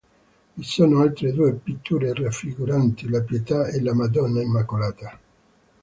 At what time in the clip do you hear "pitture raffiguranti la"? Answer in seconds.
1.53-3.21